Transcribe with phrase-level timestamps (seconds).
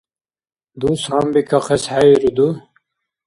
[0.79, 2.47] Дус гьанбикахъес хӀейруду?